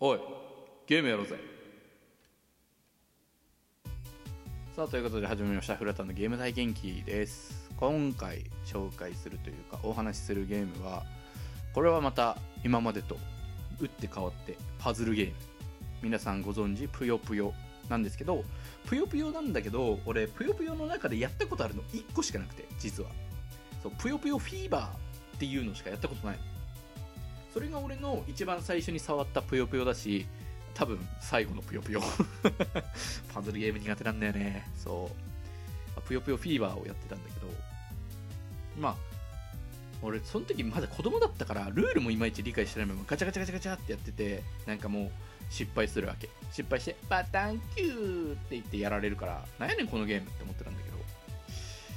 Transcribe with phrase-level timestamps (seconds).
[0.00, 0.20] おい
[0.86, 1.34] ゲームやろうぜ。
[4.76, 7.68] さあということで始まりましたフラタンのゲーム体験記です。
[7.76, 11.02] 今回紹介するというかお話しするゲームは
[11.74, 13.16] これはまた今までと
[13.80, 15.34] 打って変わってパズルゲーム。
[16.00, 17.52] 皆さんご存知ぷよぷよ
[17.88, 18.44] なんですけど
[18.86, 23.10] ぷよぷよなんだけど俺ぷよぷよの中でやったことあるの1個しかなくて実は。
[23.82, 26.38] そうぷよぷよフィーバーっていうのしかやったことない
[27.52, 30.26] それが俺の一番最初に触ったぷよぷよだし
[30.74, 32.00] 多分最後のぷよぷよ。
[33.34, 34.70] パズルゲーム苦手なんだよね。
[34.76, 35.28] そう。
[36.08, 37.46] ぷよぷよフィーバーをやってたんだけど
[38.78, 38.96] まあ
[40.00, 45.10] 俺その時まだ子供だったからルールもいまいち理解してないままガチャガチャガチャガチャってやっててなんかもう
[45.50, 46.28] 失敗するわけ。
[46.52, 50.98] 失敗してバタンキューって言ってやられるからなんやねんこのゲームって思ってたんだけど。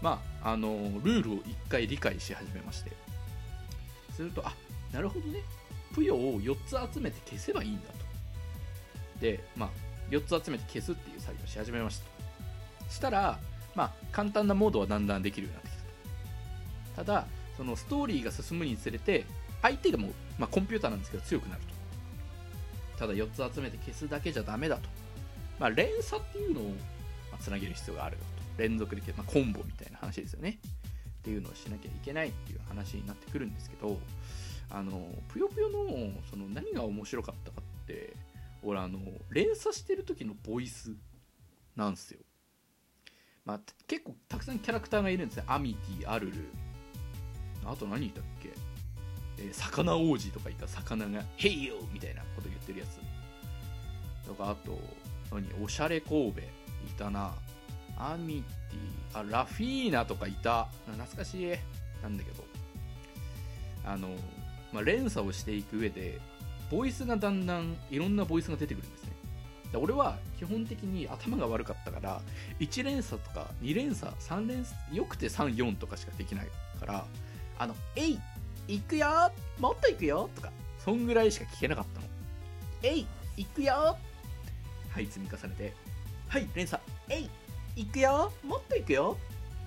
[0.00, 2.92] まああのルールを一回理解し始めまして。
[4.16, 4.54] するとあ
[4.92, 5.40] なるほどね。
[5.94, 7.94] ぷよを4つ集めて消せばいいんだと。
[9.20, 9.70] でまあ
[10.10, 12.84] 4つ集めて消すっていう作業をし始めました。
[12.84, 13.38] としたら
[13.74, 17.06] まあ簡単なモードはだんだんできるようになってきたと。
[17.06, 19.24] ただそのストーリーが進むにつれて
[19.62, 22.98] 相手がもう、まあ、コンピューターなんですけど強くなると。
[22.98, 24.88] ただ4つ集めて消すだけじゃダメだと、
[25.58, 26.74] まあ、連鎖っていうのを、
[27.40, 28.22] つなげる必要があるよ
[28.56, 28.62] と。
[28.62, 30.58] 連続で、まあ、コンボみたいな話ですよね。
[31.22, 33.98] っていうのをしなきゃいけないっていう話になってくるんですけど
[34.74, 35.84] あのぷよぷよの
[36.30, 38.16] その何が面白かったかって
[38.62, 38.98] 俺あの
[39.28, 40.96] 連鎖してる時のボイス
[41.76, 42.20] なんですよ。
[43.44, 45.44] まあ結構たくさんキャラクターがいるんですよ。
[45.46, 46.48] アミティアルル。
[47.66, 48.50] あと何いたっけ、
[49.38, 50.66] えー、魚王子とかいた。
[50.66, 52.98] 魚が「ヘイヨー!」みたいなこと言ってるやつ。
[54.26, 54.78] とかあと
[55.30, 55.46] 何？
[55.62, 56.44] おしゃれ神戸い
[56.96, 57.34] たな。
[57.98, 60.64] アミティあラフィーナとかいた。
[60.86, 61.54] 懐かしい。
[62.02, 62.42] なんだけど。
[63.84, 64.08] あの
[64.72, 66.18] まあ、連鎖をしていく上で
[66.70, 69.12] ボイスがだんだんいろんなボイスが出てくるんですね。
[69.72, 72.20] で俺は基本的に頭が悪かったから
[72.60, 76.48] 1連鎖とか2連鎖3連鎖よくて34とかしかできない
[76.78, 77.06] から
[77.58, 78.20] あの「えい
[78.68, 82.06] 行くよもっと行くよ」とかそんぐらいしか聞けなかったの
[82.82, 83.96] 「えい行くよ」
[84.90, 85.74] はい積み重ねて
[86.28, 87.30] 「はい連鎖えい
[87.76, 89.18] 行くよもっと行くよ」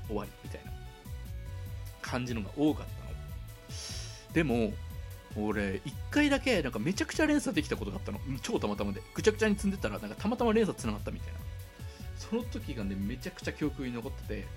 [0.07, 0.71] 終わりみたいな
[2.01, 3.05] 感じのが多かったの。
[4.33, 4.71] でも
[5.37, 8.19] 俺1回だけなんかめちゃくちゃ連鎖できたことがあったの。
[8.41, 9.01] 超たまたまで。
[9.13, 11.39] ぐちゃぐちゃに積んでたらなんかたまたま連鎖つながったみたいな。
[12.17, 14.47] その時がねめちゃくちゃ記憶に残ってて。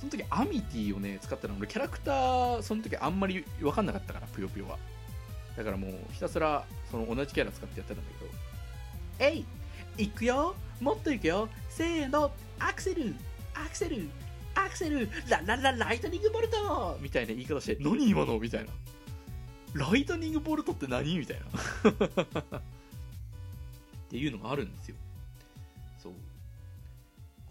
[0.00, 1.54] その時アミティをね使ったの。
[1.58, 4.78] 俺キャラクターその時あんまり分かんなかったからぷよぷよは。
[5.56, 8.30] だからもうひたすらその同じキャラ使ってやってたんだけど
[9.20, 9.44] 「えい
[9.98, 10.56] 行くよ。
[10.80, 11.48] もっと行くよ。
[11.68, 12.32] せーの。
[12.58, 13.14] アクセル。
[13.54, 14.08] アクセル。
[14.54, 15.08] アクセル。
[15.28, 18.72] ラララライトニングボルト!」みたいな言い方して「何今の?」みたいな
[19.74, 21.18] ライトニングボルトって何？
[21.18, 21.46] みたいな。
[22.58, 22.62] っ
[24.10, 24.96] ていうのがあるんですよ。
[26.02, 26.12] そう。
[26.12, 26.18] こ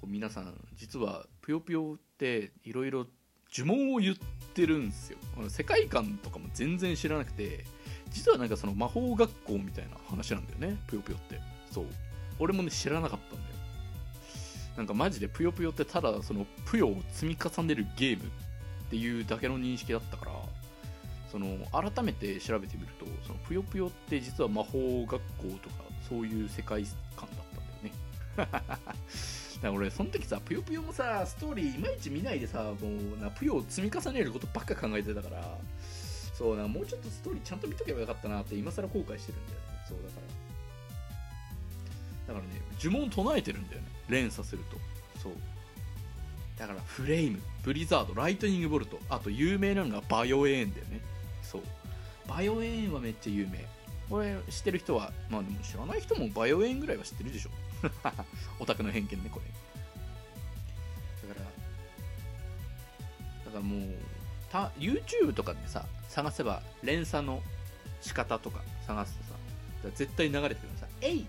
[0.04, 3.08] う皆さん実はぷよぷよっていろいろ
[3.52, 4.16] 呪文を言っ
[4.54, 5.18] てるんですよ。
[5.50, 7.66] 世界観とかも全然知らなくて
[8.12, 10.80] 実はなんかその魔法学校みたいな話なんだよね。
[10.88, 11.40] ぷよぷよって。
[11.72, 11.86] そう。
[12.38, 13.56] 俺もね知らなかったんだよ。
[14.78, 20.31] なんかマジでぷよぷよってただそのぷよを積み重ねるゲームっていうだけの認識だったから
[21.32, 25.22] その改めて調べてみるとそのぷよぷよって実は魔法学校
[25.64, 25.76] とか
[26.10, 26.84] そういう世界
[27.16, 27.92] 観だったんだよね。
[28.36, 32.76] だから俺その時さぷよぷよもさストーリーいまいち見ないでさも
[33.16, 35.58] うなぷよを積み重ねることばっか考えてたから
[36.34, 39.66] そうなもうちょっとストーリーちゃんと見とけばよかったなって今更後悔してるんだよね。
[39.88, 40.16] そうだか
[42.28, 42.34] ら。
[42.34, 43.88] だからね呪文唱えてるんだよね。
[44.10, 44.78] 連鎖すると。
[45.22, 45.34] そう。
[46.58, 51.11] だからフレイムブリザードライトニングボルトあと有名なのがバイオエーンだよね。
[51.52, 51.62] そう。
[52.28, 53.66] バイオエーンはめっちゃ有名。
[54.10, 57.50] これ知ってる人はまあでも知らない人もバイオエーンぐらいは知ってるでしょ。
[58.60, 61.30] オタクの偏見ねこれ。
[61.30, 61.46] だから
[63.46, 63.90] だからもう
[64.52, 67.42] た YouTube とかでさ探せば連鎖の
[68.02, 69.24] 仕方とか探すと
[69.88, 71.26] さ絶対流れてくるのさ「えい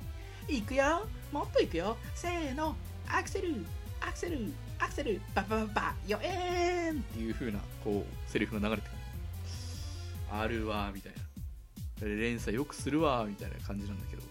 [0.48, 1.96] 行くよもっと行くよ。
[2.14, 2.74] せーの
[3.08, 3.64] アクセル
[4.00, 8.98] アクセルアクセルババババよえーん!」っていう風なこうセリフが流れてくる
[10.40, 12.08] あるわみたいな。
[12.08, 14.22] 連鎖よくするわみたいな感じなんだけど。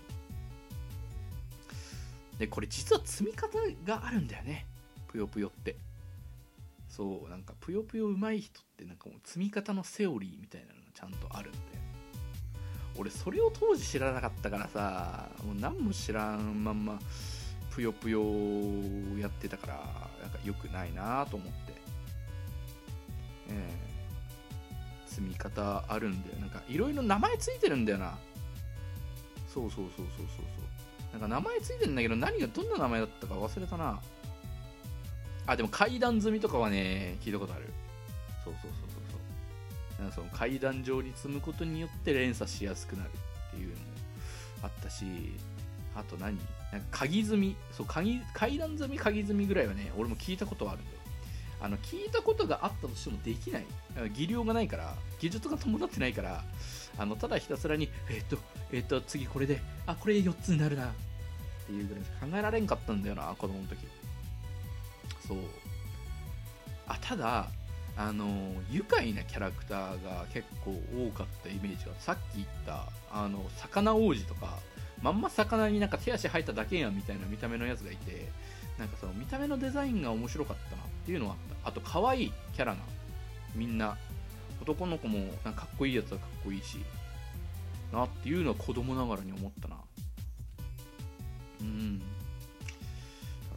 [2.38, 4.65] でこれ実は積み方があるんだよね。
[5.07, 5.75] ぷよぷよって。
[6.89, 11.63] そうなんかぷよぷようまい人ってなんかもう積み方のセオリーみたいなのがちゃんとあるんだよ。
[12.97, 17.00] 俺それを当時知らなかったからさもう何も知らんまんま
[17.69, 18.21] ぷよぷよ
[19.18, 19.74] やってたから
[20.21, 21.81] なんか良くないなと思って。
[25.21, 26.39] 積み方あるんだよ。
[26.39, 28.18] なんかいろいろ名前ついてるんだよな。
[29.53, 30.41] そうそうそうそうそうそ
[31.18, 31.19] う。
[31.19, 34.01] なんか名前ついてんだけど何がどんな名前だったか忘れたな。
[35.47, 37.69] あでも階段積みとかはね聞いたことある。
[38.44, 39.18] そうそうそうそうそ
[40.00, 40.01] う。
[40.01, 43.81] なんかその階段上に積むことによって連鎖しやすくなるっていうのも
[44.63, 45.06] あったし
[45.95, 46.38] あと何？
[46.71, 47.56] なんか鍵積み？
[47.71, 50.97] そう鍵階段積み鍵積みぐらいはね俺も聞いたことはあるんだよ
[51.62, 53.66] あの聞いたことがあったとしてもできない。
[54.13, 56.44] 技量がないから技術が伴ってないから
[56.98, 58.38] あのただひたすらにえっ、と
[58.72, 60.88] えっ、と次これであこれ4つになるなっ
[61.68, 63.78] ていうぐらいしか考えられんかったんだよな子供の時。
[65.28, 65.38] そう。
[66.88, 67.48] あただ
[67.98, 68.25] あの
[68.69, 74.60] 愉快なキャラクターが結構多かったイメージがさっき言ったあの魚王子とか
[75.02, 78.30] まんま魚になんか手足生えただけやんみたいな見た目のやつがいて
[78.81, 81.69] なんかその見た目のデザインが面白かったなっていうのはあった。
[81.69, 82.80] あと可愛いキャラが
[83.54, 83.95] みんな。
[84.60, 86.78] 男の子もなんかかっこいいやつはかっこいいし
[87.92, 89.75] なっていうのは子供ながらに思ったな。
[91.62, 92.00] うん。
[92.00, 92.12] だか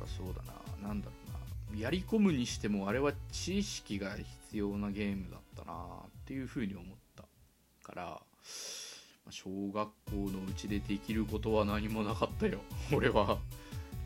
[0.00, 0.42] らそうだ
[0.82, 0.88] な。
[0.88, 1.12] なんだろ
[1.72, 1.82] うな。
[1.82, 4.14] やり込むにしてもあれは知識が
[4.48, 5.76] 必要なゲームだったなっ
[6.24, 6.86] ていうふうに思っ
[7.16, 7.24] た
[7.82, 8.22] から。
[9.30, 12.60] 小学校のうちでできることは何もなかったよ。
[12.94, 13.38] 俺は。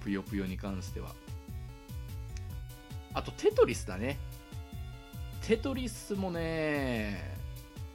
[0.09, 1.11] ぷよぷよに関しては。
[3.13, 4.17] あとテトリスだね。
[5.43, 7.37] テトリスもね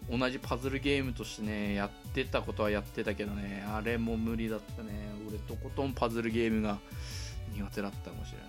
[0.08, 4.92] 同じパズルゲームとしてねやってたことはやってたけどねあれも無理だったね。
[5.28, 6.78] 俺とことんパズルゲームが
[7.56, 8.48] 苦手だったかもしれない。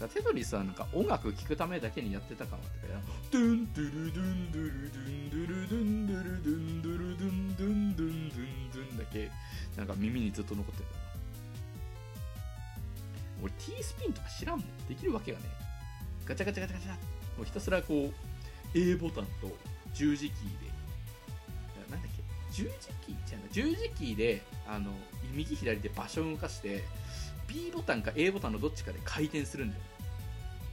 [0.00, 2.94] だテトリスはなんか音楽聴くためだけにやってたかもってか
[3.32, 9.30] ドゥンドゥルドゥンドゥルドゥンドゥルドゥンドゥルドゥンドゥルドゥンドゥンドゥンドゥンドゥンだけ
[9.76, 10.86] なんか耳にずっと残ってる。
[13.42, 14.68] 俺 T スピンとか知らんもん。
[14.88, 15.44] できるわけがね
[16.24, 16.92] ガチャガチャガチャガチャ。
[17.36, 18.12] もうひたすらこう
[18.74, 19.50] A ボタンと
[19.94, 20.70] 十字キーで。
[21.90, 22.22] なんだっけ？
[22.52, 22.70] 十字
[23.06, 24.90] キーじゃな十字キーであの
[25.34, 26.82] 右左で場所を動かして
[27.46, 29.82] B ボタンか A ボタンのどっちかで回転するんだよ。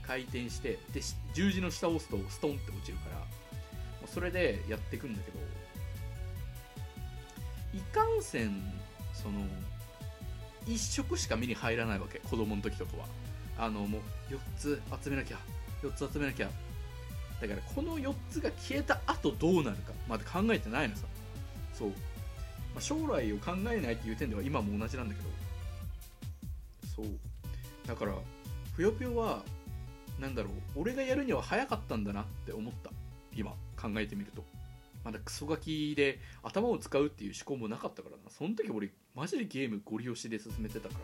[0.01, 1.01] 回転してで
[1.33, 3.17] 十字の下を押すとストンって落ちるから。
[3.17, 3.25] も
[4.05, 5.39] うそれでやっていくんだけど。
[7.73, 8.73] いかんせん
[9.13, 9.39] その
[10.67, 13.05] 1色しか目に入らないわけ子供の時とかは。
[13.57, 15.37] あのもう4つ集めなきゃ
[15.81, 16.49] 4つ集めなきゃ。
[17.41, 21.03] だからこの4つが消えた後どうなるかまだ考えてないのさ。
[21.73, 21.95] そう、ま
[22.77, 25.29] あ、将来を考えないっていう点では今も同じなんだけど。
[26.95, 27.05] そう。
[27.87, 28.13] だから
[28.75, 29.43] ぷよぷよは
[30.19, 32.89] なんだろう俺がやるには早かったんだなって思った。
[33.35, 34.43] 今考えてみると。
[35.05, 38.23] まだクソガキで頭を使うっていう思考もなかったからな。
[38.31, 41.01] その時俺マジでゲームゴリ押しで進めてたから。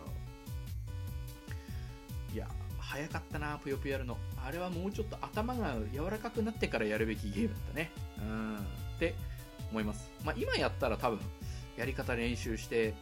[2.34, 2.48] いや
[2.80, 4.18] 早かったなぷよぷよやるの。
[4.44, 7.92] あれはもうちょっと頭が柔らかくなってからやるべきゲームだったね。
[8.18, 8.58] うん。
[8.58, 8.60] っ
[9.00, 9.14] て
[9.70, 10.10] 思います。
[10.26, 11.20] まあ今やったら多分
[11.78, 12.96] やり方練習して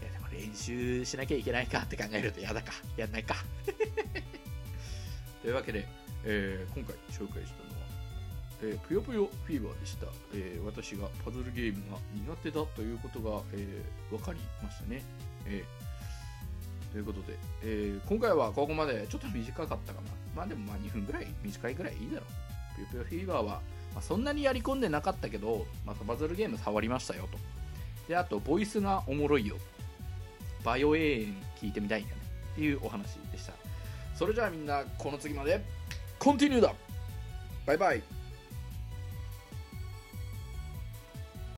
[0.00, 2.72] いやでも練習しなきゃいけないかって考えるとやだか。
[2.96, 3.34] やんないか。
[5.42, 5.86] というわけで、
[6.24, 7.65] えー、今回紹介した、
[8.62, 15.02] えー、ぷよぷよフィーバーでした、えー、私がパズルゲームが苦手だということが、えー、分かりましたね、
[15.46, 20.08] えー、ということで、えー、今回はここまでちょっと短かったかな。
[20.34, 22.76] まあでもまあ2分ぐらい短いぐらいいいだろう。
[22.76, 23.60] ぷよぷよフィーバーは、
[23.94, 27.38] まあ、そんなにやり込んでなかったけど、まあ、パズルゲーム触りましたよと。
[28.08, 29.56] であとボイスがおもろいよ。
[30.64, 32.20] バイオ永遠聞いてみたいんだね。
[32.52, 33.52] っていうお話でした。
[34.14, 35.62] それじゃあみんなこの次まで。
[36.18, 36.72] コンティニューだ。
[37.66, 38.15] バイバイ。